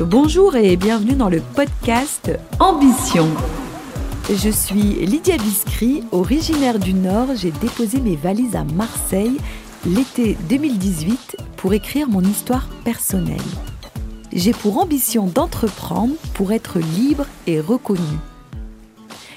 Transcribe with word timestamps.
Bonjour 0.00 0.56
et 0.56 0.76
bienvenue 0.76 1.12
dans 1.12 1.28
le 1.28 1.42
podcast 1.54 2.30
Ambition. 2.58 3.28
Je 4.30 4.48
suis 4.48 4.94
Lydia 5.04 5.36
Biscry, 5.36 6.02
originaire 6.10 6.78
du 6.78 6.94
Nord. 6.94 7.34
J'ai 7.36 7.50
déposé 7.50 8.00
mes 8.00 8.16
valises 8.16 8.56
à 8.56 8.64
Marseille 8.64 9.36
l'été 9.84 10.38
2018 10.48 11.36
pour 11.58 11.74
écrire 11.74 12.08
mon 12.08 12.22
histoire 12.22 12.66
personnelle. 12.82 13.36
J'ai 14.32 14.52
pour 14.52 14.78
ambition 14.78 15.26
d'entreprendre 15.26 16.14
pour 16.32 16.52
être 16.52 16.78
libre 16.78 17.26
et 17.46 17.60
reconnu. 17.60 18.00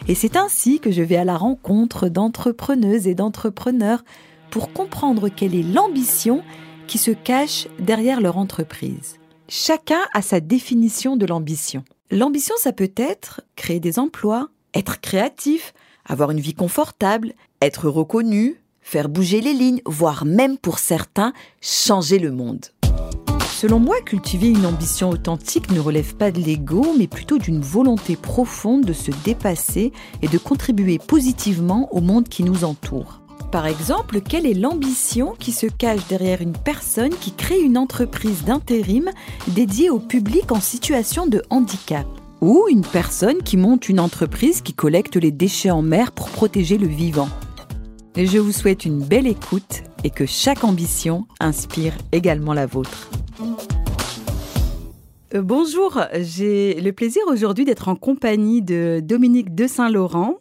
Et 0.08 0.16
c'est 0.16 0.38
ainsi 0.38 0.80
que 0.80 0.92
je 0.92 1.02
vais 1.02 1.18
à 1.18 1.26
la 1.26 1.36
rencontre 1.36 2.08
d'entrepreneuses 2.08 3.08
et 3.08 3.16
d'entrepreneurs 3.16 4.06
pour 4.50 4.72
comprendre 4.72 5.28
quelle 5.28 5.56
est 5.56 5.74
l'ambition 5.74 6.42
qui 6.88 6.98
se 6.98 7.12
cache 7.12 7.68
derrière 7.80 8.22
leur 8.22 8.38
entreprise. 8.38 9.20
Chacun 9.50 10.00
a 10.14 10.22
sa 10.22 10.40
définition 10.40 11.18
de 11.18 11.26
l'ambition. 11.26 11.84
L'ambition, 12.12 12.56
ça 12.58 12.72
peut 12.72 12.92
être 12.96 13.42
créer 13.56 13.80
des 13.80 14.00
emplois, 14.00 14.50
être 14.74 15.02
créatif, 15.02 15.74
avoir 16.06 16.32
une 16.32 16.40
vie 16.40 16.54
confortable, 16.54 17.34
être 17.62 17.90
reconnu, 17.90 18.62
faire 18.82 19.10
bouger 19.10 19.42
les 19.42 19.54
lignes, 19.54 19.82
voire 19.86 20.26
même 20.26 20.58
pour 20.58 20.80
certains, 20.80 21.34
changer 21.62 22.20
le 22.20 22.32
monde. 22.32 22.68
Selon 23.58 23.80
moi, 23.80 24.02
cultiver 24.02 24.50
une 24.50 24.66
ambition 24.66 25.10
authentique 25.10 25.72
ne 25.72 25.80
relève 25.80 26.16
pas 26.16 26.32
de 26.32 26.42
l'ego, 26.42 26.96
mais 26.98 27.08
plutôt 27.08 27.38
d'une 27.38 27.62
volonté 27.62 28.16
profonde 28.16 28.84
de 28.84 28.94
se 28.94 29.12
dépasser 29.24 29.94
et 30.22 30.28
de 30.28 30.38
contribuer 30.38 31.00
positivement 31.00 31.94
au 31.94 32.02
monde 32.02 32.28
qui 32.28 32.44
nous 32.44 32.64
entoure. 32.64 33.23
Par 33.54 33.68
exemple, 33.68 34.20
quelle 34.20 34.48
est 34.48 34.56
l'ambition 34.56 35.36
qui 35.38 35.52
se 35.52 35.68
cache 35.68 36.08
derrière 36.08 36.42
une 36.42 36.54
personne 36.58 37.12
qui 37.12 37.32
crée 37.32 37.62
une 37.62 37.78
entreprise 37.78 38.44
d'intérim 38.44 39.12
dédiée 39.50 39.92
au 39.92 40.00
public 40.00 40.52
en 40.52 40.60
situation 40.60 41.28
de 41.28 41.44
handicap? 41.52 42.08
Ou 42.42 42.66
une 42.68 42.82
personne 42.82 43.44
qui 43.44 43.58
monte 43.58 43.90
une 43.90 44.00
entreprise 44.00 44.64
qui 44.64 44.74
collecte 44.74 45.18
les 45.18 45.30
déchets 45.30 45.70
en 45.70 45.84
mer 45.84 46.14
pour 46.14 46.32
protéger 46.32 46.80
le 46.80 46.88
vivant? 46.88 47.30
Je 48.16 48.40
vous 48.40 48.52
souhaite 48.52 48.86
une 48.86 49.04
belle 49.04 49.28
écoute 49.28 49.84
et 50.04 50.10
que 50.10 50.26
chaque 50.26 50.64
ambition 50.64 51.28
inspire 51.40 51.94
également 52.12 52.56
la 52.56 52.66
vôtre. 52.66 53.12
Euh, 55.36 55.44
bonjour, 55.44 56.02
j'ai 56.22 56.82
le 56.82 56.92
plaisir 56.92 57.22
aujourd'hui 57.28 57.66
d'être 57.66 57.88
en 57.88 57.96
compagnie 57.96 58.64
de 58.64 59.00
Dominique 59.00 59.54
de 59.54 59.68
Saint-Laurent. 59.68 60.38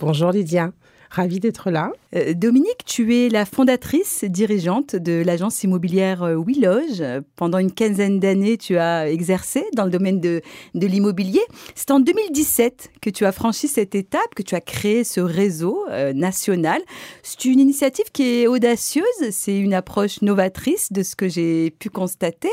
Bonjour 0.00 0.32
Lydia. 0.32 0.72
Ravie 1.10 1.40
d'être 1.40 1.70
là. 1.70 1.92
Euh, 2.14 2.34
Dominique, 2.34 2.84
tu 2.84 3.16
es 3.16 3.28
la 3.28 3.44
fondatrice 3.44 4.24
dirigeante 4.24 4.96
de 4.96 5.22
l'agence 5.24 5.62
immobilière 5.62 6.22
euh, 6.22 6.36
Willoge. 6.36 7.02
Pendant 7.36 7.58
une 7.58 7.72
quinzaine 7.72 8.20
d'années, 8.20 8.56
tu 8.56 8.76
as 8.76 9.10
exercé 9.10 9.64
dans 9.74 9.84
le 9.84 9.90
domaine 9.90 10.20
de, 10.20 10.40
de 10.74 10.86
l'immobilier. 10.86 11.40
C'est 11.74 11.90
en 11.90 12.00
2017 12.00 12.90
que 13.00 13.10
tu 13.10 13.24
as 13.24 13.32
franchi 13.32 13.68
cette 13.68 13.94
étape, 13.94 14.34
que 14.34 14.42
tu 14.42 14.54
as 14.54 14.60
créé 14.60 15.04
ce 15.04 15.20
réseau 15.20 15.84
euh, 15.90 16.12
national. 16.12 16.80
C'est 17.22 17.44
une 17.44 17.60
initiative 17.60 18.06
qui 18.12 18.40
est 18.40 18.46
audacieuse, 18.46 19.04
c'est 19.30 19.58
une 19.58 19.74
approche 19.74 20.22
novatrice 20.22 20.92
de 20.92 21.02
ce 21.02 21.16
que 21.16 21.28
j'ai 21.28 21.70
pu 21.70 21.90
constater. 21.90 22.50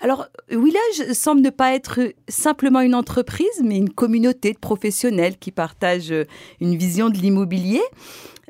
Alors, 0.00 0.26
Willoge 0.50 1.12
semble 1.12 1.40
ne 1.40 1.50
pas 1.50 1.74
être 1.74 2.00
simplement 2.28 2.80
une 2.80 2.94
entreprise, 2.94 3.46
mais 3.62 3.76
une 3.76 3.90
communauté 3.90 4.52
de 4.52 4.58
professionnels 4.58 5.36
qui 5.38 5.52
partagent 5.52 6.14
une 6.60 6.76
vision 6.76 7.08
de 7.08 7.16
l'immobilier. 7.16 7.82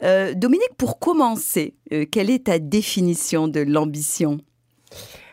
Euh, 0.02 0.34
Dominique, 0.34 0.74
pour 0.76 0.98
commencer, 0.98 1.74
euh, 1.92 2.04
quelle 2.10 2.30
est 2.30 2.44
ta 2.46 2.58
définition 2.58 3.48
de 3.48 3.60
l'ambition? 3.60 4.38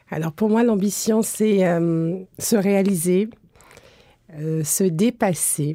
Alors 0.09 0.31
pour 0.31 0.50
moi, 0.50 0.64
l'ambition, 0.64 1.22
c'est 1.22 1.66
euh, 1.66 2.20
se 2.39 2.55
réaliser, 2.55 3.30
se 4.38 4.83
dépasser 4.83 5.73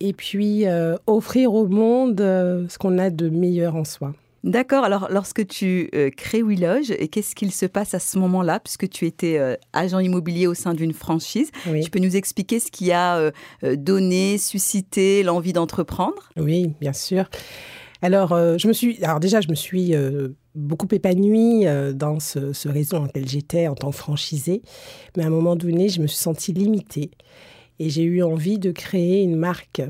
et 0.00 0.12
puis 0.12 0.64
offrir 1.06 1.54
au 1.54 1.68
monde 1.68 2.18
ce 2.18 2.78
qu'on 2.78 2.98
a 2.98 3.10
de 3.10 3.28
meilleur 3.28 3.76
en 3.76 3.84
soi. 3.84 4.12
D'accord. 4.44 4.84
Alors, 4.84 5.08
lorsque 5.10 5.46
tu 5.46 5.88
euh, 5.94 6.10
crées 6.10 6.42
Willoge, 6.42 6.92
qu'est-ce 7.10 7.34
qu'il 7.34 7.50
se 7.50 7.64
passe 7.64 7.94
à 7.94 7.98
ce 7.98 8.18
moment-là, 8.18 8.60
puisque 8.60 8.90
tu 8.90 9.06
étais 9.06 9.38
euh, 9.38 9.56
agent 9.72 9.98
immobilier 10.00 10.46
au 10.46 10.52
sein 10.52 10.74
d'une 10.74 10.92
franchise 10.92 11.50
Tu 11.82 11.90
peux 11.90 11.98
nous 11.98 12.14
expliquer 12.14 12.60
ce 12.60 12.70
qui 12.70 12.92
a 12.92 13.16
euh, 13.16 13.30
donné, 13.76 14.36
suscité 14.36 15.22
l'envie 15.22 15.54
d'entreprendre? 15.54 16.30
Oui, 16.36 16.74
bien 16.78 16.92
sûr. 16.92 17.30
Alors, 18.02 18.36
je 18.58 18.68
me 18.68 18.74
suis, 18.74 19.02
alors 19.02 19.18
déjà, 19.18 19.40
je 19.40 19.48
me 19.48 19.54
suis 19.54 19.94
beaucoup 20.54 20.88
épanouie 20.92 21.64
dans 21.94 22.20
ce, 22.20 22.52
ce, 22.52 22.68
réseau 22.68 22.98
dans 22.98 23.04
lequel 23.04 23.26
j'étais 23.26 23.66
en 23.66 23.74
tant 23.74 23.92
que 23.92 23.96
franchisée, 23.96 24.60
mais 25.16 25.24
à 25.24 25.28
un 25.28 25.30
moment 25.30 25.56
donné, 25.56 25.88
je 25.88 26.02
me 26.02 26.06
suis 26.06 26.18
sentie 26.18 26.52
limitée 26.52 27.12
et 27.78 27.90
j'ai 27.90 28.02
eu 28.02 28.22
envie 28.22 28.58
de 28.58 28.70
créer 28.70 29.22
une 29.22 29.36
marque 29.36 29.82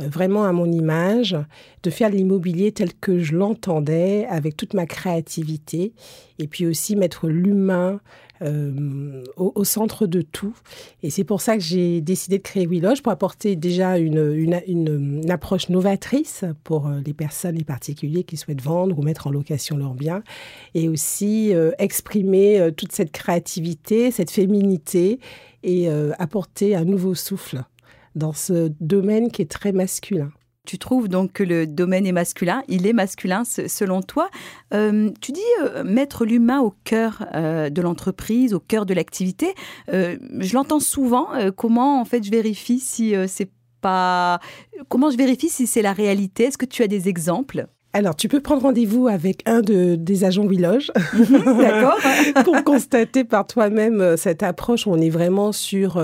euh, 0.00 0.08
vraiment 0.08 0.44
à 0.44 0.52
mon 0.52 0.70
image, 0.70 1.36
de 1.82 1.90
faire 1.90 2.10
l'immobilier 2.10 2.72
tel 2.72 2.94
que 2.94 3.18
je 3.18 3.34
l'entendais, 3.34 4.26
avec 4.28 4.56
toute 4.56 4.74
ma 4.74 4.86
créativité, 4.86 5.92
et 6.38 6.48
puis 6.48 6.66
aussi 6.66 6.96
mettre 6.96 7.28
l'humain 7.28 8.00
euh, 8.42 9.24
au, 9.36 9.64
centre 9.64 10.06
de 10.06 10.22
tout. 10.22 10.54
Et 11.02 11.10
c'est 11.10 11.24
pour 11.24 11.40
ça 11.40 11.56
que 11.56 11.62
j'ai 11.62 12.00
décidé 12.00 12.38
de 12.38 12.42
créer 12.42 12.66
Willoge, 12.66 13.02
pour 13.02 13.10
apporter 13.10 13.56
déjà 13.56 13.98
une, 13.98 15.24
approche 15.28 15.68
novatrice 15.68 16.44
pour 16.62 16.86
euh, 16.86 17.00
les 17.04 17.14
personnes, 17.14 17.56
les 17.56 17.64
particuliers 17.64 18.22
qui 18.22 18.36
souhaitent 18.36 18.62
vendre 18.62 18.96
ou 18.96 19.02
mettre 19.02 19.26
en 19.26 19.30
location 19.30 19.76
leurs 19.76 19.94
biens, 19.94 20.22
et 20.74 20.88
aussi 20.88 21.52
exprimer 21.78 22.70
toute 22.76 22.92
cette 22.92 23.10
créativité, 23.10 24.12
cette 24.12 24.30
féminité, 24.30 25.18
et 25.62 25.88
apporter 26.18 26.76
un 26.76 26.84
nouveau 26.84 27.14
souffle 27.14 27.62
dans 28.14 28.32
ce 28.32 28.70
domaine 28.80 29.30
qui 29.30 29.42
est 29.42 29.50
très 29.50 29.72
masculin. 29.72 30.30
Tu 30.68 30.76
trouves 30.76 31.08
donc 31.08 31.32
que 31.32 31.42
le 31.42 31.66
domaine 31.66 32.06
est 32.06 32.12
masculin, 32.12 32.62
il 32.68 32.86
est 32.86 32.92
masculin 32.92 33.44
selon 33.44 34.02
toi. 34.02 34.28
Euh, 34.74 35.10
tu 35.22 35.32
dis 35.32 35.40
euh, 35.62 35.82
mettre 35.82 36.26
l'humain 36.26 36.60
au 36.60 36.74
cœur 36.84 37.24
euh, 37.34 37.70
de 37.70 37.80
l'entreprise, 37.80 38.52
au 38.52 38.60
cœur 38.60 38.84
de 38.84 38.92
l'activité. 38.92 39.54
je 39.88 40.52
l'entends 40.54 40.78
souvent. 40.78 41.28
comment 41.56 41.98
en 42.02 42.04
fait 42.04 42.22
je 42.22 42.30
vérifie 42.30 42.80
si 42.80 43.14
c'est 43.28 43.50
pas 43.80 44.40
comment 44.90 45.10
je 45.10 45.16
vérifie 45.16 45.48
si 45.48 45.66
c'est 45.66 45.80
la 45.80 45.94
réalité? 45.94 46.44
Est-ce 46.44 46.58
que 46.58 46.66
tu 46.66 46.82
as 46.82 46.86
des 46.86 47.08
exemples? 47.08 47.66
Alors, 47.94 48.14
tu 48.14 48.28
peux 48.28 48.40
prendre 48.40 48.62
rendez-vous 48.62 49.08
avec 49.08 49.40
un 49.46 49.62
de, 49.62 49.94
des 49.94 50.24
agents 50.24 50.46
Willoge 50.46 50.92
D'accord. 51.32 51.96
pour 52.44 52.62
constater 52.62 53.24
par 53.24 53.46
toi-même 53.46 54.16
cette 54.18 54.42
approche 54.42 54.86
où 54.86 54.90
on 54.90 55.00
est 55.00 55.08
vraiment 55.08 55.52
sur 55.52 55.96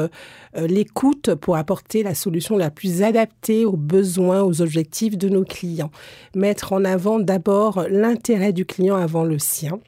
euh, 0.56 0.67
l'écoute 0.69 1.34
pour 1.34 1.56
apporter 1.56 2.03
la 2.03 2.15
solution 2.15 2.56
la 2.56 2.71
plus 2.71 3.03
adaptée 3.03 3.65
aux 3.65 3.77
besoins, 3.77 4.43
aux 4.43 4.62
objectifs 4.62 5.19
de 5.19 5.28
nos 5.28 5.44
clients. 5.44 5.91
Mettre 6.34 6.73
en 6.73 6.84
avant 6.84 7.19
d'abord 7.19 7.84
l'intérêt 7.91 8.53
du 8.53 8.65
client 8.65 8.97
avant 8.97 9.25
le 9.25 9.39
sien. 9.39 9.81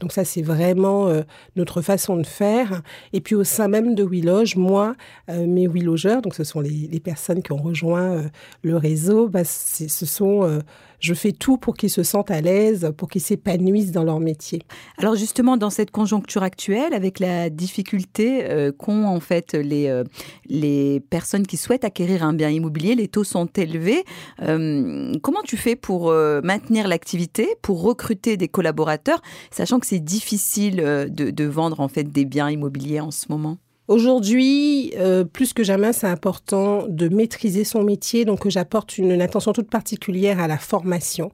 Donc 0.00 0.12
ça, 0.12 0.24
c'est 0.24 0.42
vraiment 0.42 1.08
euh, 1.08 1.22
notre 1.56 1.82
façon 1.82 2.16
de 2.16 2.26
faire. 2.26 2.82
Et 3.12 3.20
puis 3.20 3.34
au 3.34 3.44
sein 3.44 3.68
même 3.68 3.94
de 3.94 4.04
Willoge, 4.04 4.56
moi, 4.56 4.94
euh, 5.28 5.46
mes 5.46 5.68
Willogeurs, 5.68 6.22
donc 6.22 6.34
ce 6.34 6.44
sont 6.44 6.60
les, 6.60 6.88
les 6.90 7.00
personnes 7.00 7.42
qui 7.42 7.52
ont 7.52 7.62
rejoint 7.62 8.22
le 8.62 8.76
réseau, 8.76 9.28
bah, 9.28 9.44
ce 9.44 10.06
sont 10.06 10.60
je 11.04 11.14
fais 11.14 11.32
tout 11.32 11.56
pour 11.56 11.74
qu'ils 11.74 11.90
se 11.90 12.02
sentent 12.02 12.30
à 12.30 12.40
l'aise, 12.40 12.92
pour 12.96 13.08
qu'ils 13.08 13.20
s'épanouissent 13.20 13.92
dans 13.92 14.04
leur 14.04 14.20
métier. 14.20 14.62
Alors 14.98 15.14
justement, 15.14 15.56
dans 15.56 15.70
cette 15.70 15.90
conjoncture 15.90 16.42
actuelle, 16.42 16.94
avec 16.94 17.18
la 17.18 17.50
difficulté 17.50 18.70
qu'ont 18.78 19.06
en 19.06 19.20
fait 19.20 19.52
les, 19.52 20.02
les 20.46 21.00
personnes 21.00 21.46
qui 21.46 21.56
souhaitent 21.56 21.84
acquérir 21.84 22.24
un 22.24 22.32
bien 22.32 22.50
immobilier, 22.50 22.94
les 22.94 23.08
taux 23.08 23.24
sont 23.24 23.46
élevés. 23.46 24.04
Euh, 24.42 25.12
comment 25.22 25.42
tu 25.42 25.56
fais 25.56 25.76
pour 25.76 26.10
euh, 26.10 26.40
maintenir 26.42 26.88
l'activité, 26.88 27.48
pour 27.62 27.82
recruter 27.82 28.36
des 28.36 28.48
collaborateurs, 28.48 29.20
sachant 29.50 29.80
que 29.80 29.86
c'est 29.86 30.00
difficile 30.00 30.80
euh, 30.80 31.08
de, 31.08 31.44
vendre 31.44 31.80
en 31.80 31.88
fait 31.88 32.04
des 32.04 32.24
biens 32.24 32.50
immobiliers 32.50 33.00
en 33.00 33.10
ce 33.10 33.26
moment? 33.28 33.58
Aujourd'hui, 33.86 34.94
plus 35.32 35.52
que 35.52 35.62
jamais, 35.62 35.92
c'est 35.92 36.06
important 36.06 36.86
de 36.88 37.08
maîtriser 37.08 37.64
son 37.64 37.82
métier, 37.82 38.24
donc 38.24 38.48
j'apporte 38.48 38.96
une, 38.96 39.20
attention 39.20 39.52
toute 39.52 39.68
particulière 39.68 40.40
à 40.40 40.48
la 40.48 40.56
formation. 40.58 41.32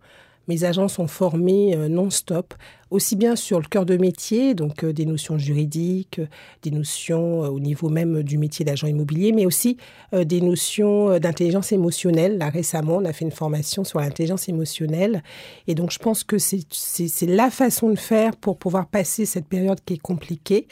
Mes 0.50 0.64
agents 0.64 0.88
sont 0.88 1.06
formés 1.06 1.76
non-stop 1.88 2.54
aussi 2.90 3.14
bien 3.16 3.36
sur 3.36 3.60
le 3.60 3.66
cœur 3.66 3.86
de 3.86 3.96
métier, 3.96 4.54
donc 4.54 4.84
euh, 4.84 4.92
des 4.92 5.06
notions 5.06 5.38
juridiques, 5.38 6.18
euh, 6.18 6.26
des 6.62 6.70
notions 6.70 7.44
euh, 7.44 7.48
au 7.48 7.60
niveau 7.60 7.88
même 7.88 8.22
du 8.22 8.36
métier 8.36 8.64
d'agent 8.64 8.86
immobilier, 8.86 9.32
mais 9.32 9.46
aussi 9.46 9.76
des 10.12 10.40
notions 10.40 11.18
d'intelligence 11.18 11.70
émotionnelle. 11.70 12.38
Là, 12.38 12.48
récemment, 12.48 12.96
on 12.96 13.04
a 13.04 13.12
fait 13.12 13.24
une 13.24 13.30
formation 13.30 13.84
sur 13.84 14.00
l'intelligence 14.00 14.48
émotionnelle. 14.48 15.22
Et 15.68 15.74
donc, 15.76 15.92
je 15.92 15.98
pense 15.98 16.24
que 16.24 16.36
c'est 16.38 17.26
la 17.26 17.50
façon 17.50 17.90
de 17.90 17.96
faire 17.96 18.36
pour 18.36 18.58
pouvoir 18.58 18.88
passer 18.88 19.24
cette 19.24 19.46
période 19.46 19.78
qui 19.84 19.94
est 19.94 19.98
compliquée. 19.98 20.66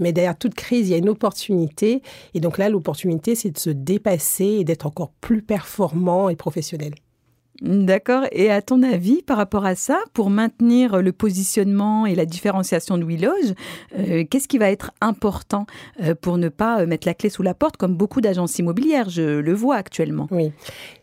Mais 0.00 0.12
derrière 0.12 0.38
toute 0.38 0.54
crise, 0.54 0.88
il 0.88 0.92
y 0.92 0.94
a 0.94 0.98
une 0.98 1.10
opportunité. 1.10 2.02
Et 2.32 2.40
donc 2.40 2.56
là, 2.56 2.70
l'opportunité, 2.70 3.34
c'est 3.34 3.50
de 3.50 3.58
se 3.58 3.70
dépasser 3.70 4.46
et 4.60 4.64
d'être 4.64 4.86
encore 4.86 5.12
plus 5.20 5.42
performant 5.42 6.30
et 6.30 6.36
professionnel. 6.36 6.94
D'accord. 7.60 8.24
Et 8.30 8.50
à 8.50 8.62
ton 8.62 8.82
avis, 8.82 9.22
par 9.22 9.36
rapport 9.36 9.66
à 9.66 9.74
ça, 9.74 9.98
pour 10.12 10.30
maintenir 10.30 11.02
le 11.02 11.12
positionnement 11.12 12.06
et 12.06 12.14
la 12.14 12.24
différenciation 12.24 12.98
de 12.98 13.04
WeLoge, 13.04 13.54
euh, 13.98 14.24
qu'est-ce 14.28 14.46
qui 14.46 14.58
va 14.58 14.70
être 14.70 14.92
important 15.00 15.66
euh, 16.02 16.14
pour 16.14 16.38
ne 16.38 16.48
pas 16.48 16.80
euh, 16.80 16.86
mettre 16.86 17.06
la 17.06 17.14
clé 17.14 17.30
sous 17.30 17.42
la 17.42 17.54
porte 17.54 17.76
comme 17.76 17.96
beaucoup 17.96 18.20
d'agences 18.20 18.58
immobilières, 18.58 19.10
je 19.10 19.40
le 19.40 19.54
vois 19.54 19.76
actuellement? 19.76 20.28
Oui, 20.30 20.52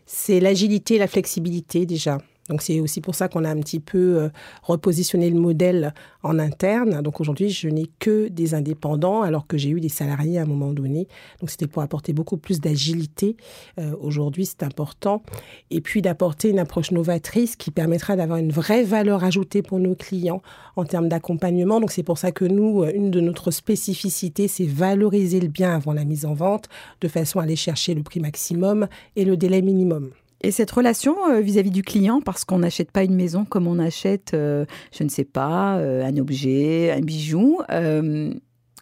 c'est 0.06 0.40
l'agilité, 0.40 0.98
la 0.98 1.08
flexibilité 1.08 1.84
déjà. 1.84 2.18
Donc 2.48 2.62
c'est 2.62 2.80
aussi 2.80 3.00
pour 3.00 3.14
ça 3.14 3.28
qu'on 3.28 3.44
a 3.44 3.50
un 3.50 3.60
petit 3.60 3.80
peu 3.80 4.18
euh, 4.18 4.28
repositionné 4.62 5.30
le 5.30 5.38
modèle 5.38 5.94
en 6.22 6.38
interne. 6.38 7.02
Donc 7.02 7.20
aujourd'hui, 7.20 7.50
je 7.50 7.68
n'ai 7.68 7.86
que 7.98 8.28
des 8.28 8.54
indépendants 8.54 9.22
alors 9.22 9.46
que 9.46 9.58
j'ai 9.58 9.70
eu 9.70 9.80
des 9.80 9.88
salariés 9.88 10.38
à 10.38 10.42
un 10.42 10.46
moment 10.46 10.72
donné. 10.72 11.08
Donc 11.40 11.50
c'était 11.50 11.66
pour 11.66 11.82
apporter 11.82 12.12
beaucoup 12.12 12.36
plus 12.36 12.60
d'agilité. 12.60 13.36
Euh, 13.78 13.94
aujourd'hui, 14.00 14.46
c'est 14.46 14.62
important. 14.62 15.22
Et 15.70 15.80
puis 15.80 16.02
d'apporter 16.02 16.50
une 16.50 16.58
approche 16.58 16.92
novatrice 16.92 17.56
qui 17.56 17.70
permettra 17.70 18.16
d'avoir 18.16 18.38
une 18.38 18.52
vraie 18.52 18.84
valeur 18.84 19.24
ajoutée 19.24 19.62
pour 19.62 19.78
nos 19.78 19.94
clients 19.94 20.42
en 20.76 20.84
termes 20.84 21.08
d'accompagnement. 21.08 21.80
Donc 21.80 21.90
c'est 21.90 22.02
pour 22.02 22.18
ça 22.18 22.30
que 22.30 22.44
nous, 22.44 22.82
euh, 22.82 22.92
une 22.94 23.10
de 23.10 23.20
notre 23.20 23.50
spécificités, 23.50 24.48
c'est 24.48 24.66
valoriser 24.66 25.40
le 25.40 25.48
bien 25.48 25.74
avant 25.74 25.92
la 25.92 26.04
mise 26.04 26.26
en 26.26 26.34
vente 26.34 26.68
de 27.00 27.08
façon 27.08 27.40
à 27.40 27.42
aller 27.42 27.56
chercher 27.56 27.94
le 27.94 28.02
prix 28.02 28.20
maximum 28.20 28.86
et 29.16 29.24
le 29.24 29.36
délai 29.36 29.62
minimum. 29.62 30.10
Et 30.42 30.50
cette 30.50 30.70
relation 30.70 31.16
euh, 31.30 31.40
vis-à-vis 31.40 31.70
du 31.70 31.82
client, 31.82 32.20
parce 32.20 32.44
qu'on 32.44 32.58
n'achète 32.58 32.90
pas 32.90 33.04
une 33.04 33.14
maison 33.14 33.44
comme 33.44 33.66
on 33.66 33.78
achète, 33.78 34.34
euh, 34.34 34.66
je 34.92 35.02
ne 35.02 35.08
sais 35.08 35.24
pas, 35.24 35.78
euh, 35.78 36.04
un 36.04 36.16
objet, 36.18 36.92
un 36.92 37.00
bijou. 37.00 37.60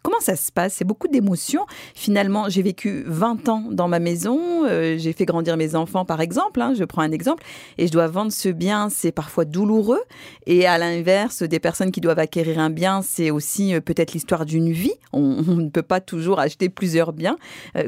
Comment 0.03 0.21
ça 0.21 0.37
se 0.37 0.53
passe? 0.53 0.75
C'est 0.75 0.85
beaucoup 0.85 1.09
d'émotions. 1.09 1.65
Finalement, 1.95 2.51
j'ai 2.51 2.61
vécu 2.61 3.05
20 3.07 3.49
ans 3.49 3.65
dans 3.71 3.89
ma 3.89 4.01
maison, 4.01 4.67
j'ai 4.69 5.15
fait 5.15 5.25
grandir 5.25 5.57
mes 5.57 5.75
enfants 5.75 6.05
par 6.05 6.21
exemple, 6.21 6.61
hein, 6.61 6.75
je 6.77 6.85
prends 6.85 7.01
un 7.01 7.11
exemple, 7.11 7.43
et 7.79 7.87
je 7.87 7.93
dois 7.93 8.07
vendre 8.07 8.31
ce 8.31 8.51
bien, 8.51 8.91
c'est 8.91 9.13
parfois 9.13 9.47
douloureux. 9.47 10.03
Et 10.45 10.67
à 10.67 10.77
l'inverse, 10.77 11.43
des 11.43 11.59
personnes 11.59 11.91
qui 11.91 12.03
doivent 12.03 12.19
acquérir 12.19 12.59
un 12.59 12.69
bien, 12.69 13.01
c'est 13.01 13.31
aussi 13.31 13.73
peut-être 13.81 14.13
l'histoire 14.13 14.45
d'une 14.45 14.71
vie. 14.71 14.93
On, 15.15 15.43
on, 15.49 15.57
ne 15.57 15.71
peut 15.71 15.81
pas 15.81 16.03
toujours 16.03 16.39
acheter 16.39 16.69
plusieurs 16.69 17.15
biens. 17.15 17.39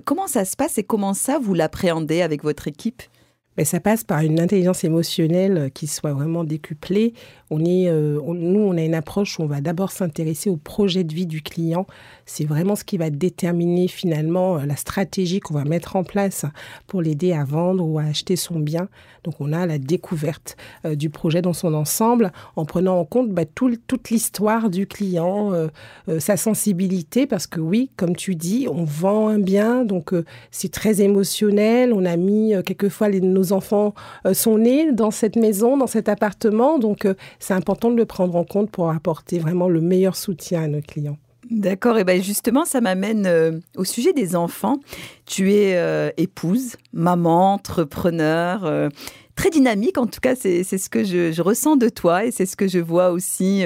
comment 0.06 0.26
ça 0.26 0.46
se 0.46 0.56
passe 0.56 0.78
et 0.78 0.84
comment 0.84 1.12
ça, 1.12 1.38
vous 1.38 1.52
l'appréhendez 1.52 2.22
avec 2.22 2.42
votre 2.42 2.66
équipe? 2.66 3.02
Mais 3.56 3.64
ça 3.64 3.80
passe 3.80 4.04
par 4.04 4.20
une 4.20 4.40
intelligence 4.40 4.84
émotionnelle 4.84 5.70
qui 5.72 5.86
soit 5.86 6.12
vraiment 6.12 6.44
décuplée. 6.44 7.14
On 7.50 7.64
est, 7.64 7.88
euh, 7.88 8.20
nous, 8.20 8.60
on 8.60 8.76
a 8.76 8.82
une 8.82 8.94
approche 8.94 9.38
où 9.38 9.42
on 9.42 9.46
va 9.46 9.60
d'abord 9.60 9.92
s'intéresser 9.92 10.50
au 10.50 10.56
projet 10.56 11.04
de 11.04 11.14
vie 11.14 11.26
du 11.26 11.42
client. 11.42 11.86
C'est 12.24 12.44
vraiment 12.44 12.74
ce 12.74 12.84
qui 12.84 12.96
va 12.98 13.08
déterminer 13.08 13.88
finalement 13.88 14.58
euh, 14.58 14.66
la 14.66 14.76
stratégie 14.76 15.40
qu'on 15.40 15.54
va 15.54 15.64
mettre 15.64 15.96
en 15.96 16.02
place 16.02 16.44
pour 16.86 17.02
l'aider 17.02 17.32
à 17.32 17.44
vendre 17.44 17.86
ou 17.86 17.98
à 17.98 18.02
acheter 18.02 18.36
son 18.36 18.58
bien. 18.58 18.88
Donc 19.22 19.40
on 19.40 19.52
a 19.52 19.64
la 19.64 19.78
découverte 19.78 20.56
euh, 20.84 20.96
du 20.96 21.08
projet 21.08 21.40
dans 21.40 21.52
son 21.52 21.72
ensemble 21.74 22.32
en 22.56 22.64
prenant 22.64 22.98
en 22.98 23.04
compte 23.04 23.30
bah, 23.30 23.44
tout, 23.44 23.76
toute 23.86 24.10
l'histoire 24.10 24.68
du 24.70 24.86
client, 24.86 25.52
sa 26.18 26.36
sensibilité, 26.36 27.26
parce 27.26 27.46
que 27.46 27.60
oui, 27.60 27.90
comme 27.96 28.16
tu 28.16 28.34
dis, 28.34 28.66
on 28.70 28.84
vend 28.84 29.28
un 29.28 29.38
bien, 29.38 29.84
donc 29.84 30.12
c'est 30.50 30.70
très 30.70 31.00
émotionnel. 31.00 31.92
On 31.92 32.04
a 32.04 32.16
mis 32.16 32.54
quelquefois 32.64 33.08
les, 33.08 33.20
nos 33.20 33.45
enfants 33.52 33.94
sont 34.32 34.58
nés 34.58 34.92
dans 34.92 35.10
cette 35.10 35.36
maison, 35.36 35.76
dans 35.76 35.86
cet 35.86 36.08
appartement, 36.08 36.78
donc 36.78 37.06
c'est 37.38 37.54
important 37.54 37.90
de 37.90 37.96
le 37.96 38.06
prendre 38.06 38.36
en 38.36 38.44
compte 38.44 38.70
pour 38.70 38.90
apporter 38.90 39.38
vraiment 39.38 39.68
le 39.68 39.80
meilleur 39.80 40.16
soutien 40.16 40.62
à 40.62 40.68
nos 40.68 40.80
clients. 40.80 41.18
D'accord, 41.50 41.96
et 41.98 42.04
bien 42.04 42.20
justement, 42.20 42.64
ça 42.64 42.80
m'amène 42.80 43.26
euh, 43.26 43.52
au 43.76 43.84
sujet 43.84 44.12
des 44.12 44.34
enfants. 44.34 44.80
Tu 45.26 45.52
es 45.52 45.76
euh, 45.76 46.10
épouse, 46.16 46.76
maman, 46.92 47.54
entrepreneur, 47.54 48.64
euh, 48.64 48.88
très 49.36 49.50
dynamique, 49.50 49.96
en 49.96 50.06
tout 50.06 50.18
cas, 50.20 50.34
c'est 50.34 50.64
ce 50.64 50.88
que 50.88 51.04
je, 51.04 51.40
ressens 51.40 51.76
de 51.76 51.88
toi 51.88 52.24
et 52.24 52.32
c'est 52.32 52.46
ce 52.46 52.56
que 52.56 52.66
je 52.66 52.80
vois 52.80 53.10
aussi, 53.10 53.64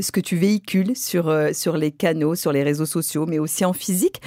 ce 0.00 0.12
que 0.12 0.20
tu 0.20 0.36
véhicules 0.36 0.96
sur, 0.96 1.34
sur 1.52 1.76
les 1.76 1.90
canaux, 1.90 2.36
sur 2.36 2.52
les 2.52 2.62
réseaux 2.62 2.86
sociaux, 2.86 3.26
mais 3.26 3.40
aussi 3.40 3.64
en 3.64 3.72
physique. 3.72 4.22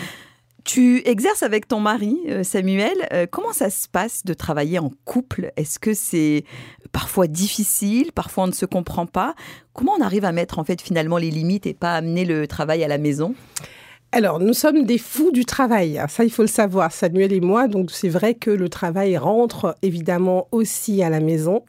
Tu 0.63 1.01
exerces 1.05 1.43
avec 1.43 1.67
ton 1.67 1.79
mari, 1.79 2.17
euh, 2.29 2.43
Samuel. 2.43 2.95
Euh, 3.13 3.25
comment 3.29 3.51
ça 3.51 3.69
se 3.69 3.87
passe 3.87 4.23
de 4.25 4.33
travailler 4.33 4.79
en 4.79 4.91
couple? 5.05 5.51
Est-ce 5.55 5.79
que 5.79 5.93
c'est 5.93 6.43
parfois 6.91 7.27
difficile 7.27 8.11
Parfois 8.11 8.43
on 8.43 8.47
ne 8.47 8.51
se 8.51 8.65
comprend 8.65 9.05
pas? 9.05 9.33
Comment 9.73 9.93
on 9.93 10.01
arrive 10.01 10.25
à 10.25 10.31
mettre 10.31 10.59
en 10.59 10.63
fait 10.63 10.81
finalement 10.81 11.17
les 11.17 11.31
limites 11.31 11.65
et 11.65 11.73
pas 11.73 11.95
amener 11.95 12.25
le 12.25 12.47
travail 12.47 12.83
à 12.83 12.87
la 12.87 12.97
maison? 12.97 13.33
Alors, 14.13 14.41
nous 14.41 14.53
sommes 14.53 14.83
des 14.83 14.97
fous 14.97 15.31
du 15.31 15.45
travail. 15.45 16.01
Ça, 16.09 16.25
il 16.25 16.31
faut 16.31 16.41
le 16.41 16.49
savoir, 16.49 16.91
Samuel 16.91 17.31
et 17.31 17.39
moi. 17.39 17.69
Donc, 17.69 17.91
c'est 17.91 18.09
vrai 18.09 18.33
que 18.33 18.51
le 18.51 18.67
travail 18.67 19.17
rentre 19.17 19.77
évidemment 19.81 20.49
aussi 20.51 21.01
à 21.01 21.09
la 21.09 21.21
maison. 21.21 21.63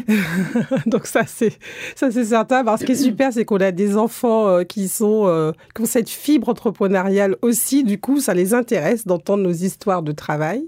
donc, 0.86 1.06
ça, 1.06 1.24
c'est, 1.26 1.52
ça, 1.94 2.10
c'est 2.10 2.24
certain. 2.24 2.60
Alors, 2.60 2.78
ce 2.78 2.84
qui 2.86 2.92
est 2.92 2.94
super, 2.94 3.30
c'est 3.30 3.44
qu'on 3.44 3.58
a 3.58 3.72
des 3.72 3.98
enfants 3.98 4.48
euh, 4.48 4.64
qui 4.64 4.88
sont, 4.88 5.26
euh, 5.26 5.52
qui 5.74 5.82
ont 5.82 5.86
cette 5.86 6.08
fibre 6.08 6.48
entrepreneuriale 6.48 7.36
aussi. 7.42 7.84
Du 7.84 8.00
coup, 8.00 8.20
ça 8.20 8.32
les 8.32 8.54
intéresse 8.54 9.06
d'entendre 9.06 9.42
nos 9.42 9.52
histoires 9.52 10.02
de 10.02 10.12
travail. 10.12 10.64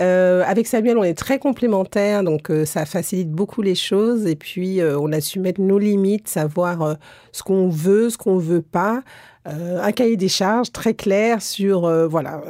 Euh, 0.00 0.42
avec 0.46 0.66
Samuel, 0.66 0.96
on 0.96 1.04
est 1.04 1.14
très 1.14 1.38
complémentaires, 1.38 2.22
donc 2.22 2.50
euh, 2.50 2.64
ça 2.64 2.86
facilite 2.86 3.30
beaucoup 3.30 3.60
les 3.60 3.74
choses. 3.74 4.26
Et 4.26 4.36
puis, 4.36 4.80
euh, 4.80 4.98
on 4.98 5.12
a 5.12 5.20
su 5.20 5.40
mettre 5.40 5.60
nos 5.60 5.78
limites, 5.78 6.28
savoir 6.28 6.96
ce 7.32 7.42
qu'on 7.42 7.68
veut, 7.68 8.08
ce 8.08 8.16
qu'on 8.16 8.38
veut 8.38 8.62
pas. 8.62 9.02
un 9.44 9.92
cahier 9.92 10.16
des 10.16 10.28
charges 10.28 10.70
très 10.70 10.94
clair 10.94 11.42
sur 11.42 11.80
voilà 12.08 12.42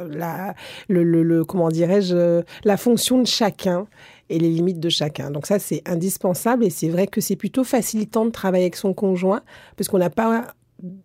le, 0.89 1.43
comment 1.43 1.69
dirais-je 1.69 2.41
la 2.63 2.77
fonction 2.77 3.19
de 3.19 3.27
chacun 3.27 3.87
et 4.29 4.39
les 4.39 4.49
limites 4.49 4.79
de 4.79 4.89
chacun. 4.89 5.31
Donc 5.31 5.45
ça, 5.45 5.59
c'est 5.59 5.81
indispensable 5.85 6.63
et 6.63 6.69
c'est 6.69 6.89
vrai 6.89 7.07
que 7.07 7.21
c'est 7.21 7.35
plutôt 7.35 7.63
facilitant 7.63 8.25
de 8.25 8.31
travailler 8.31 8.65
avec 8.65 8.75
son 8.75 8.93
conjoint 8.93 9.41
parce 9.77 9.87
qu'on 9.87 9.99
n'a 9.99 10.09
pas 10.09 10.53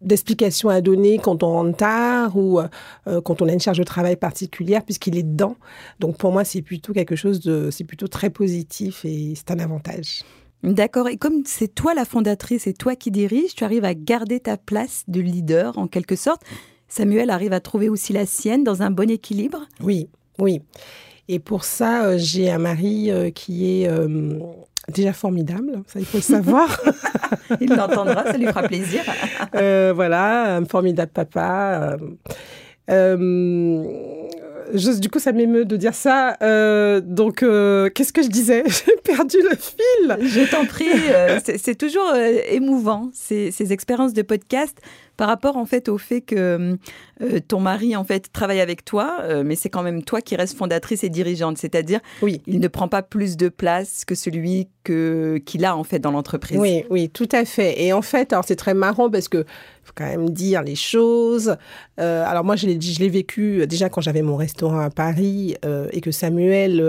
d'explications 0.01 0.69
à 0.69 0.81
donner 0.81 1.19
quand 1.19 1.43
on 1.43 1.53
rentre 1.53 1.77
tard 1.77 2.37
ou 2.37 2.61
euh, 2.61 3.21
quand 3.21 3.43
on 3.43 3.49
a 3.49 3.53
une 3.53 3.61
charge 3.61 3.79
de 3.79 3.85
travail 3.85 4.17
particulière 4.17 4.85
puisqu'il 4.85 5.17
est 5.17 5.23
dedans. 5.23 5.57
Donc 6.01 6.17
pour 6.17 6.33
moi, 6.33 6.45
c'est 6.45 6.63
plutôt 6.63 6.93
quelque 6.93 7.17
chose 7.17 7.41
de, 7.41 7.71
c'est 7.71 7.85
plutôt 7.85 8.09
très 8.09 8.31
positif 8.31 9.05
et 9.05 9.35
c'est 9.35 9.51
un 9.51 9.59
avantage. 9.59 10.23
D'accord. 10.63 11.09
Et 11.09 11.17
comme 11.17 11.43
c'est 11.45 11.75
toi 11.75 11.95
la 11.95 12.05
fondatrice 12.05 12.67
et 12.67 12.73
toi 12.75 12.97
qui 12.97 13.11
diriges, 13.11 13.55
tu 13.55 13.65
arrives 13.65 13.85
à 13.85 13.95
garder 13.95 14.41
ta 14.41 14.57
place 14.57 15.05
de 15.09 15.21
leader 15.21 15.79
en 15.79 15.87
quelque 15.87 16.17
sorte. 16.17 16.43
Samuel 16.89 17.31
arrive 17.31 17.53
à 17.53 17.61
trouver 17.61 17.89
aussi 17.89 18.13
la 18.13 18.27
sienne 18.27 18.65
dans 18.65 18.83
un 18.83 18.91
bon 18.91 19.11
équilibre 19.11 19.67
Oui, 19.81 20.09
oui. 20.39 20.61
Et 21.29 21.39
pour 21.39 21.65
ça, 21.65 22.05
euh, 22.05 22.19
j'ai 22.19 22.51
un 22.51 22.59
mari 22.59 23.11
euh, 23.11 23.31
qui 23.31 23.83
est 23.83 23.89
déjà 24.93 25.13
formidable, 25.13 25.83
ça 25.87 25.99
il 25.99 26.07
faut 26.07 26.19
le 26.19 26.23
savoir. 26.23 26.81
il 27.61 27.69
l'entendra, 27.69 28.25
ça 28.25 28.37
lui 28.37 28.47
fera 28.47 28.63
plaisir. 28.63 29.03
Euh, 29.55 29.93
voilà, 29.95 30.57
un 30.57 30.65
formidable 30.65 31.11
papa. 31.13 31.97
Euh, 32.91 33.83
euh, 34.75 34.99
du 34.99 35.09
coup, 35.09 35.19
ça 35.19 35.33
m'émeut 35.33 35.65
de 35.65 35.77
dire 35.77 35.95
ça. 35.95 36.37
donc, 37.01 37.39
qu'est-ce 37.95 38.13
que 38.13 38.23
je 38.23 38.29
disais? 38.29 38.65
J'ai 38.67 38.97
perdu 39.03 39.39
le 39.41 39.57
fil. 39.57 40.29
Je 40.29 40.51
t'en 40.51 40.67
prie. 40.67 40.87
c'est 41.59 41.77
toujours 41.77 42.15
émouvant, 42.51 43.11
ces, 43.15 43.51
ces, 43.51 43.73
expériences 43.73 44.13
de 44.13 44.23
podcast 44.23 44.79
par 45.17 45.29
rapport 45.29 45.57
en 45.57 45.67
fait 45.67 45.89
au 45.89 45.99
fait 45.99 46.21
que 46.21 46.77
euh, 47.23 47.41
ton 47.47 47.61
mari 47.61 47.97
en 47.97 48.05
fait 48.05 48.31
travaille 48.33 48.61
avec 48.61 48.85
toi, 48.85 49.19
euh, 49.23 49.43
mais 49.45 49.57
c'est 49.57 49.71
quand 49.71 49.83
même 49.83 50.03
toi 50.03 50.21
qui 50.21 50.37
restes 50.37 50.57
fondatrice 50.57 51.03
et 51.03 51.09
dirigeante, 51.09 51.57
c'est-à-dire 51.57 52.01
oui. 52.21 52.43
il 52.47 52.61
ne 52.61 52.69
prend 52.69 52.89
pas 52.89 53.03
plus 53.03 53.37
de 53.37 53.49
place 53.49 54.05
que 54.05 54.15
celui 54.15 54.69
que 54.85 55.41
qu'il 55.47 55.65
a 55.65 55.77
en 55.77 55.85
fait 55.85 55.99
dans 55.99 56.11
l'entreprise. 56.11 56.59
Oui, 56.59 56.85
oui, 56.91 57.09
tout 57.09 57.29
à 57.33 57.45
fait. 57.45 57.83
Et 57.83 57.93
en 57.93 58.03
fait, 58.03 58.33
alors 58.33 58.45
c'est 58.47 58.57
très 58.57 58.75
marrant 58.75 59.11
parce 59.11 59.29
que 59.29 59.45
faut 59.83 59.93
quand 59.95 60.05
même 60.05 60.31
dire 60.31 60.63
les 60.63 60.75
choses. 60.75 61.57
Euh, 62.01 62.25
alors 62.27 62.45
moi, 62.45 62.57
je 62.57 62.67
l'ai 62.67 62.81
je 62.81 62.99
l'ai 62.99 63.09
vécu 63.09 63.67
déjà 63.67 63.89
quand 63.89 64.01
j'avais 64.01 64.23
mon 64.23 64.37
restaurant 64.37 64.81
à 64.81 64.91
Paris 64.91 65.55
et 65.93 66.01
que 66.01 66.11
Samuel 66.11 66.85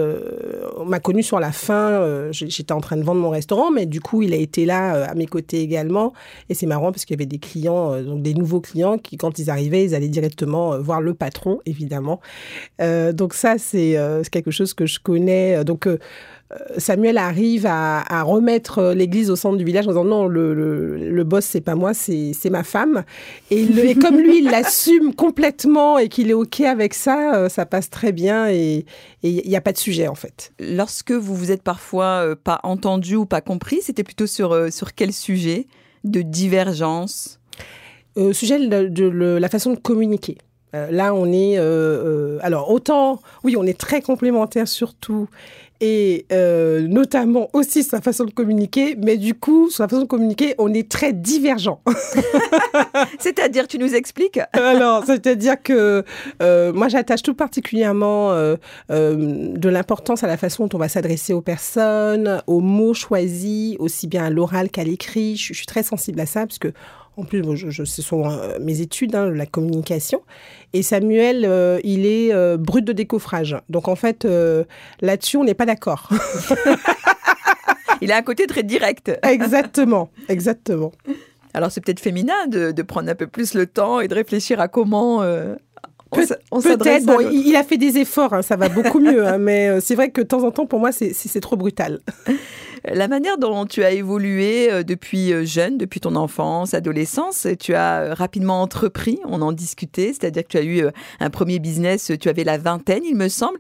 m'a 0.86 1.00
connu 1.00 1.24
sur 1.24 1.40
la 1.40 1.52
fin. 1.52 2.32
J'étais 2.32 2.74
en 2.74 2.82
train 2.82 2.98
de 2.98 3.04
vendre 3.04 3.22
mon 3.22 3.30
restaurant, 3.30 3.72
mais 3.72 3.86
du 3.86 4.02
coup, 4.02 4.24
il 4.24 4.34
a 4.34 4.38
été 4.38 4.66
là 4.66 5.06
à 5.06 5.14
mes 5.14 5.28
côtés 5.28 5.62
également. 5.62 6.14
Et 6.50 6.54
c'est 6.54 6.66
marrant 6.66 6.92
parce 6.92 7.06
qu'il 7.06 7.16
y 7.16 7.20
avait 7.20 7.26
des 7.28 7.40
clients 7.40 7.94
des 8.18 8.34
nouveaux 8.34 8.62
clients 8.62 8.98
qui, 8.98 9.18
quand 9.18 9.40
ils 9.40 9.50
arrivaient, 9.50 9.84
ils 9.84 9.96
allaient 9.96 10.08
directement 10.08 10.74
euh, 10.74 10.80
voir 10.80 11.02
le 11.02 11.14
patron, 11.14 11.60
évidemment. 11.66 12.20
Euh, 12.82 13.14
donc 13.14 13.34
ça, 13.34 13.56
euh, 13.74 14.22
c'est 14.24 14.30
quelque 14.30 14.52
chose 14.52 14.74
que 14.74 14.86
je 14.86 15.00
connais. 15.00 15.64
Donc 15.64 15.88
Samuel 16.78 17.18
arrive 17.18 17.66
à, 17.68 18.24
remettre 18.24 18.94
l'église 18.94 19.30
au 19.30 19.36
centre 19.36 19.58
du 19.58 19.66
village 19.66 19.86
en 19.88 19.92
disant 19.92 20.06
non, 20.06 20.28
le, 20.28 20.54
le, 20.54 21.24
boss, 21.24 21.46
c'est 21.46 21.62
pas 21.62 21.76
moi, 21.76 21.94
c'est 21.94 22.50
ma 22.50 22.64
femme. 22.64 23.04
Et, 23.52 23.64
et, 23.64 23.96
comme 23.96 24.18
lui, 24.18 24.40
il 24.40 24.46
l'assume 24.46 25.14
complètement 25.14 25.98
et 25.98 26.08
qu'il 26.08 26.30
est 26.30 26.34
OK 26.34 26.62
avec 26.62 26.94
ça, 26.94 27.50
ça 27.50 27.66
passe 27.66 27.90
très 27.90 28.12
bien 28.12 28.50
et 28.50 28.86
il 29.24 29.48
n'y 29.48 29.56
a 29.58 29.62
pas 29.62 29.74
de 29.74 29.78
sujet 29.78 30.08
en 30.08 30.16
fait. 30.16 30.54
Lorsque 30.60 31.12
vous 31.12 31.36
vous 31.36 31.52
êtes 31.52 31.64
parfois 31.64 32.36
pas 32.42 32.60
entendu 32.64 33.16
ou 33.16 33.26
pas 33.26 33.42
compris, 33.42 33.80
c'était 33.82 34.04
plutôt 34.04 34.28
sur, 34.28 34.72
sur 34.72 34.94
quel 34.94 35.12
sujet? 35.12 35.68
De 36.04 36.22
divergence? 36.22 37.40
Au 38.18 38.34
sujet 38.34 38.60
de, 38.60 39.38
la 39.38 39.50
façon 39.50 39.74
de 39.74 39.80
communiquer. 39.80 40.38
Euh, 40.76 40.92
là, 40.92 41.14
on 41.14 41.32
est... 41.32 41.58
Euh, 41.58 41.62
euh, 41.62 42.40
alors, 42.42 42.70
autant, 42.72 43.22
oui, 43.44 43.56
on 43.58 43.64
est 43.64 43.78
très 43.78 44.02
complémentaires 44.02 44.68
surtout, 44.68 45.30
et 45.80 46.26
euh, 46.32 46.88
notamment 46.88 47.50
aussi 47.54 47.84
sa 47.84 48.02
façon 48.02 48.26
de 48.26 48.32
communiquer, 48.32 48.96
mais 48.98 49.18
du 49.18 49.36
coup, 49.36 49.70
sur 49.70 49.84
la 49.84 49.88
façon 49.88 50.04
de 50.04 50.08
communiquer, 50.08 50.56
on 50.58 50.74
est 50.74 50.90
très 50.90 51.14
divergents. 51.14 51.82
c'est-à-dire, 53.20 53.68
tu 53.68 53.78
nous 53.78 53.94
expliques? 53.94 54.40
Alors, 54.54 55.04
c'est-à-dire 55.06 55.62
que 55.62 56.04
euh, 56.42 56.74
moi, 56.74 56.88
j'attache 56.88 57.22
tout 57.22 57.36
particulièrement 57.36 58.32
euh, 58.32 58.56
de 58.90 59.70
l'importance 59.70 60.24
à 60.24 60.28
la 60.28 60.38
façon 60.38 60.66
dont 60.66 60.78
on 60.78 60.80
va 60.80 60.90
s'adresser 60.90 61.34
aux 61.34 61.42
personnes, 61.42 62.42
aux 62.48 62.60
mots 62.60 62.96
choisis, 62.96 63.76
aussi 63.78 64.08
bien 64.08 64.26
à 64.26 64.30
l'oral 64.30 64.70
qu'à 64.70 64.84
l'écrit. 64.84 65.36
Je, 65.36 65.54
je, 65.54 65.58
suis 65.58 65.68
très 65.68 65.84
sensible 65.84 66.20
à 66.20 66.26
ça, 66.26 66.48
parce 66.48 66.60
que 66.60 66.70
en 67.18 67.24
plus, 67.24 67.44
je, 67.56 67.84
ce 67.84 68.02
sont 68.04 68.30
euh, 68.30 68.60
mes 68.62 68.82
études, 68.82 69.16
hein, 69.16 69.32
la 69.32 69.48
communication. 69.48 70.22
Et 70.74 70.84
Samuel, 70.84 71.46
euh, 71.46 71.80
il 71.84 72.06
est 72.06 72.32
euh, 72.32 72.58
brut 72.58 72.86
de 72.86 72.94
décoffrage. 72.94 73.58
Donc 73.70 73.88
en 73.88 73.96
fait, 73.96 74.28
là-dessus, 75.02 75.38
on 75.38 75.44
n'est 75.44 75.56
pas 75.56 75.66
d'accord. 75.66 76.10
il 78.02 78.12
a 78.12 78.18
un 78.18 78.22
côté 78.22 78.46
très 78.46 78.62
direct. 78.62 79.12
exactement, 79.24 80.10
exactement. 80.30 80.92
Alors 81.56 81.72
c'est 81.72 81.82
peut-être 81.82 82.00
féminin 82.00 82.46
de, 82.48 82.82
prendre 82.84 83.10
un 83.10 83.16
peu 83.16 83.26
plus 83.26 83.56
le 83.56 83.66
temps 83.66 84.00
et 84.00 84.08
de 84.08 84.14
réfléchir 84.14 84.60
à 84.60 84.68
comment 84.68 85.22
on. 85.22 85.58
Bon, 87.04 87.20
il, 87.32 87.56
a 87.58 87.64
fait 87.64 87.78
des 87.78 87.98
efforts, 87.98 88.34
hein, 88.34 88.42
ça 88.42 88.56
va 88.56 88.70
beaucoup 88.70 89.00
mieux, 89.00 89.28
hein, 89.28 89.40
mais 89.40 89.82
c'est 89.82 89.94
vrai 89.94 90.10
que 90.10 90.22
de 90.22 90.28
temps 90.28 90.44
en 90.44 90.52
temps, 90.52 90.66
pour 90.66 90.80
moi, 90.80 90.92
c'est 90.94 91.42
trop 91.42 91.58
brutal. 91.58 92.00
La 92.94 93.08
manière 93.08 93.38
dont 93.38 93.66
tu 93.66 93.84
as 93.84 93.92
évolué 93.92 94.72
euh, 94.72 94.84
depuis 94.84 95.34
euh, 95.34 95.46
jeune, 95.46 95.78
depuis 95.78 96.00
ton 96.00 96.16
enfance, 96.16 96.74
adolescence, 96.74 97.48
tu 97.60 97.74
as 97.74 98.02
euh, 98.02 98.14
rapidement 98.14 98.62
entrepris, 98.62 99.20
on 99.26 99.42
en 99.42 99.52
discutait, 99.52 100.14
c'est-à-dire 100.14 100.44
que 100.44 100.50
tu 100.50 100.58
as 100.58 100.64
eu 100.64 100.86
un 101.20 101.30
premier 101.30 101.60
business, 101.60 102.12
tu 102.20 102.30
avais 102.30 102.44
la 102.44 102.58
vingtaine, 102.58 103.04
il 103.04 103.16
me 103.16 103.28
semble. 103.28 103.60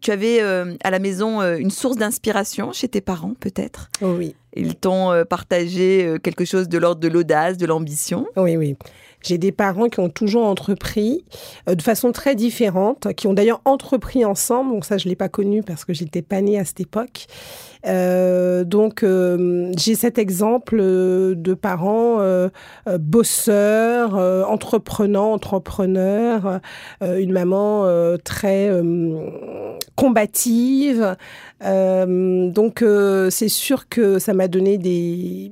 tu 0.00 0.10
avais 0.10 0.40
à 0.40 0.90
la 0.90 0.98
maison 0.98 1.40
une 1.56 1.70
source 1.70 1.96
d'inspiration 1.96 2.72
chez 2.72 2.88
tes 2.88 3.00
parents, 3.00 3.34
peut-être? 3.38 3.88
Oui. 4.00 4.34
Ils 4.54 4.74
t'ont 4.74 5.24
partagé 5.28 6.16
quelque 6.22 6.44
chose 6.44 6.68
de 6.68 6.78
l'ordre 6.78 7.00
de 7.00 7.08
l'audace, 7.08 7.56
de 7.56 7.66
l'ambition 7.66 8.26
Oui, 8.36 8.56
oui. 8.56 8.76
J'ai 9.22 9.38
des 9.38 9.52
parents 9.52 9.88
qui 9.88 10.00
ont 10.00 10.08
toujours 10.08 10.44
entrepris 10.44 11.24
euh, 11.68 11.74
de 11.74 11.82
façon 11.82 12.12
très 12.12 12.34
différente, 12.34 13.12
qui 13.14 13.26
ont 13.26 13.34
d'ailleurs 13.34 13.60
entrepris 13.64 14.24
ensemble. 14.24 14.72
Donc 14.72 14.84
ça, 14.84 14.98
je 14.98 15.08
l'ai 15.08 15.16
pas 15.16 15.28
connu 15.28 15.62
parce 15.62 15.84
que 15.84 15.92
j'étais 15.92 16.22
pas 16.22 16.40
née 16.40 16.58
à 16.58 16.64
cette 16.64 16.80
époque. 16.80 17.26
Euh, 17.86 18.64
donc 18.64 19.02
euh, 19.02 19.72
j'ai 19.76 19.94
cet 19.94 20.18
exemple 20.18 20.76
de 20.78 21.54
parents 21.54 22.18
bosseurs, 22.98 24.14
entreprenants, 24.48 25.32
entrepreneurs, 25.32 26.60
une 27.00 27.32
maman 27.32 27.86
très 28.24 28.70
combative. 29.96 31.16
donc 31.60 32.84
c'est 33.30 33.48
sûr 33.48 33.88
que 33.88 34.18
ça 34.18 34.34
m'a 34.34 34.48
donné 34.48 34.78
des 34.78 35.50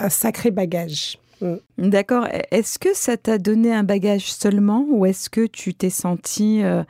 un 0.00 0.08
sacré 0.08 0.50
bagage. 0.50 1.18
Mm. 1.40 1.54
D'accord. 1.78 2.26
Est-ce 2.50 2.78
que 2.78 2.94
ça 2.94 3.16
t'a 3.16 3.38
donné 3.38 3.72
un 3.72 3.82
bagage 3.82 4.32
seulement 4.32 4.86
ou 4.88 5.06
est-ce 5.06 5.30
que 5.30 5.46
tu 5.46 5.74
t'es 5.74 5.90
senti 5.90 6.62
euh, 6.62 6.82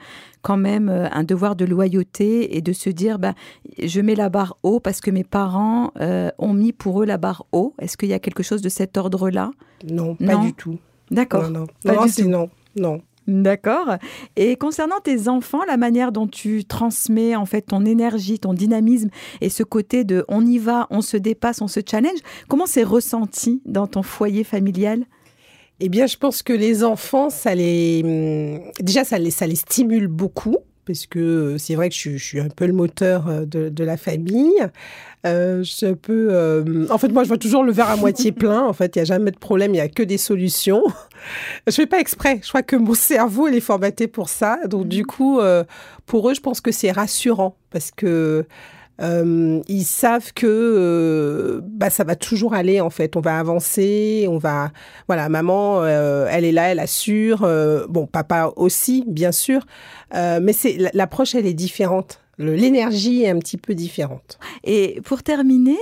quand 0.43 0.57
même 0.57 0.88
euh, 0.88 1.09
un 1.11 1.25
devoir 1.25 1.57
de 1.57 1.64
loyauté 1.64 2.57
et 2.57 2.61
de 2.61 2.73
se 2.73 2.91
dire 2.91 3.19
bah, 3.19 3.35
je 3.83 4.00
mets 4.00 4.14
la 4.14 4.29
barre 4.29 4.57
haut 4.62 4.81
parce 4.81 5.00
que 5.00 5.11
mes 5.11 5.25
parents 5.25 5.93
euh, 6.00 6.31
ont 6.38 6.55
mis 6.55 6.73
pour 6.73 7.03
eux 7.03 7.07
la 7.07 7.19
barre 7.19 7.47
haut? 7.53 7.75
Est-ce 7.79 7.97
qu'il 7.97 8.09
y 8.09 8.14
a 8.14 8.19
quelque 8.19 8.43
chose 8.43 8.62
de 8.62 8.69
cet 8.69 8.97
ordre-là? 8.97 9.50
Non, 9.87 10.14
pas 10.17 10.37
du 10.37 10.53
tout. 10.53 10.79
D'accord. 11.11 11.50
Non. 11.50 11.67
non, 11.85 12.07
non, 12.26 12.50
non. 12.76 13.03
D'accord. 13.26 13.97
Et 14.37 14.57
concernant 14.57 15.00
tes 15.00 15.28
enfants, 15.28 15.64
la 15.66 15.78
manière 15.78 16.12
dont 16.12 16.26
tu 16.26 16.64
transmets 16.64 17.37
en 17.37 17.47
fait 17.47 17.62
ton 17.62 17.85
énergie, 17.85 18.38
ton 18.38 18.52
dynamisme 18.52 19.09
et 19.40 19.49
ce 19.49 19.62
côté 19.62 20.04
de 20.04 20.25
on 20.28 20.45
y 20.45 20.59
va, 20.59 20.87
on 20.90 21.00
se 21.00 21.16
dépasse, 21.16 21.62
on 21.62 21.69
se 21.69 21.81
challenge, 21.88 22.19
comment 22.49 22.66
c'est 22.66 22.83
ressenti 22.83 23.62
dans 23.64 23.87
ton 23.87 24.02
foyer 24.02 24.45
familial? 24.45 25.04
Eh 25.81 25.88
bien, 25.88 26.07
je 26.07 26.16
pense 26.16 26.43
que 26.43 26.52
les 26.52 26.85
enfants, 26.85 27.31
ça 27.31 27.54
les, 27.54 28.02
hum, 28.04 28.73
déjà, 28.81 29.04
ça 29.04 29.19
les, 29.19 29.31
ça 29.31 29.47
les 29.47 29.57
stimule 29.57 30.07
beaucoup 30.07 30.59
parce 30.87 31.07
que 31.07 31.19
euh, 31.19 31.59
c'est 31.59 31.75
vrai 31.75 31.88
que 31.88 31.95
je, 31.95 32.17
suis 32.17 32.41
un 32.41 32.49
peu 32.49 32.67
le 32.67 32.73
moteur 32.73 33.29
euh, 33.29 33.45
de, 33.45 33.85
la 33.85 33.97
famille. 33.97 34.53
Euh, 35.26 35.62
je 35.62 35.93
peux, 35.93 36.87
en 36.91 36.99
fait, 36.99 37.09
moi, 37.09 37.23
je 37.25 37.29
vois 37.29 37.38
toujours 37.38 37.64
le 37.64 37.73
verre 37.73 37.91
à 37.91 37.97
moitié 37.97 38.33
plein. 38.33 38.62
En 38.62 38.73
fait, 38.73 38.95
il 38.95 38.99
n'y 38.99 39.03
a 39.03 39.05
jamais 39.07 39.31
de 39.31 39.38
problème, 39.38 39.71
il 39.73 39.75
n'y 39.75 39.81
a 39.81 39.88
que 39.88 40.03
des 40.03 40.19
solutions. 40.19 40.83
je 41.67 41.73
fais 41.73 41.87
pas 41.87 42.00
exprès. 42.00 42.41
Je 42.43 42.49
crois 42.49 42.62
que 42.62 42.76
mon 42.76 42.95
cerveau, 42.95 43.49
il 43.49 43.55
est 43.55 43.61
formaté 43.61 44.07
pour 44.07 44.29
ça. 44.29 44.59
Donc, 44.67 44.88
du 44.88 45.05
coup, 45.07 45.41
pour 46.07 46.31
eux, 46.31 46.35
je 46.35 46.41
pense 46.41 46.61
que 46.61 46.73
c'est 46.73 46.93
rassurant 46.93 47.57
parce 47.71 47.91
que 47.91 48.47
euh, 49.01 49.61
ils 49.67 49.85
savent 49.85 50.33
que 50.33 50.47
euh, 50.47 51.61
bah, 51.65 51.91
ça 51.91 52.05
va 52.05 52.15
toujours 52.17 52.55
aller 52.55 52.81
en 52.81 52.91
fait. 52.91 53.17
On 53.17 53.21
va 53.21 53.39
avancer, 53.39 54.27
on 54.29 54.39
va 54.39 54.71
voilà, 55.09 55.29
maman, 55.29 55.83
euh, 55.83 56.27
elle 56.31 56.45
est 56.45 56.53
là, 56.53 56.71
elle 56.71 56.81
assure. 56.81 57.49
bon, 57.89 58.07
papa 58.07 58.53
aussi, 58.57 59.05
bien 59.07 59.33
sûr, 59.33 59.67
mais 60.13 60.53
c'est 60.53 60.77
l'approche, 60.93 61.35
elle 61.35 61.47
est 61.47 61.55
différente. 61.55 62.24
L'énergie 62.38 63.23
est 63.23 63.31
un 63.31 63.38
petit 63.38 63.57
peu 63.57 63.75
différente. 63.75 64.38
Et 64.64 65.00
pour 65.05 65.23
terminer, 65.23 65.79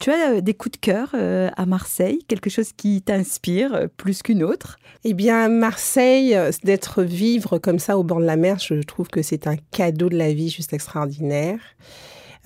tu 0.00 0.10
as 0.10 0.40
des 0.40 0.54
coups 0.54 0.72
de 0.72 0.80
cœur 0.80 1.14
à 1.14 1.66
Marseille, 1.66 2.18
quelque 2.28 2.50
chose 2.50 2.72
qui 2.72 3.02
t'inspire 3.02 3.88
plus 3.96 4.22
qu'une 4.22 4.42
autre? 4.42 4.78
Eh 5.04 5.14
bien, 5.14 5.48
Marseille, 5.48 6.36
d'être 6.64 7.02
vivre 7.02 7.58
comme 7.58 7.78
ça 7.78 7.96
au 7.98 8.02
bord 8.02 8.20
de 8.20 8.24
la 8.24 8.36
mer, 8.36 8.58
je 8.58 8.74
trouve 8.82 9.08
que 9.08 9.22
c'est 9.22 9.46
un 9.46 9.56
cadeau 9.70 10.08
de 10.08 10.16
la 10.16 10.32
vie 10.32 10.50
juste 10.50 10.72
extraordinaire. 10.72 11.60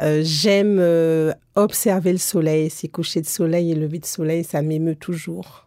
Euh, 0.00 0.22
j'aime 0.24 0.78
euh, 0.80 1.32
observer 1.56 2.12
le 2.12 2.18
soleil, 2.18 2.70
ces 2.70 2.88
couchers 2.88 3.20
de 3.20 3.26
soleil 3.26 3.72
et 3.72 3.74
lever 3.74 3.98
de 3.98 4.06
soleil, 4.06 4.44
ça 4.44 4.62
m'émeut 4.62 4.96
toujours. 4.96 5.66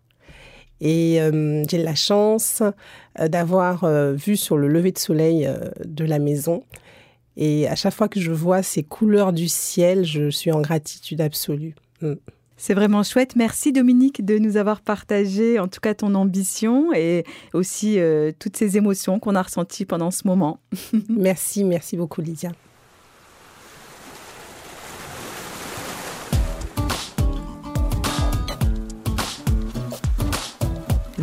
Et 0.82 1.22
euh, 1.22 1.64
j'ai 1.70 1.82
la 1.82 1.96
chance 1.96 2.64
d'avoir 3.18 3.86
vu 4.14 4.36
sur 4.36 4.58
le 4.58 4.68
lever 4.68 4.92
de 4.92 4.98
soleil 4.98 5.48
de 5.86 6.04
la 6.04 6.20
maison. 6.20 6.64
Et 7.38 7.68
à 7.68 7.76
chaque 7.76 7.94
fois 7.94 8.08
que 8.08 8.20
je 8.20 8.32
vois 8.32 8.64
ces 8.64 8.84
couleurs 8.84 9.34
du 9.34 9.48
ciel, 9.48 10.06
je 10.06 10.30
suis 10.30 10.52
en 10.52 10.62
gratitude 10.62 11.22
absolue. 11.22 11.76
Mm. 12.02 12.14
C'est 12.56 12.76
vraiment 12.76 13.04
chouette. 13.04 13.36
Merci 13.36 13.74
Dominique 13.74 14.24
de 14.24 14.38
nous 14.38 14.56
avoir 14.58 14.82
partagé 14.82 15.60
en 15.60 15.68
tout 15.68 15.82
cas 15.82 15.94
ton 15.96 16.16
ambition 16.16 16.94
et 16.94 17.26
aussi 17.54 17.98
toutes 18.40 18.56
ces 18.56 18.78
émotions 18.78 19.20
qu'on 19.20 19.36
a 19.36 19.42
ressenties 19.42 19.86
pendant 19.86 20.12
ce 20.12 20.26
moment. 20.26 20.60
merci, 21.10 21.66
merci 21.66 21.98
beaucoup 21.98 22.22
Lydia. 22.22 22.52